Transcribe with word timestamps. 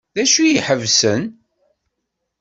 D 0.15 0.17
acu 0.23 0.39
ay 0.41 0.49
k-iḥebsen? 0.55 1.23